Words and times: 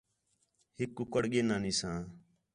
ہِک 0.77 0.89
کُکڑ 0.97 1.23
گِھن 1.31 1.49
آنی 1.55 1.71
ساں 1.79 1.99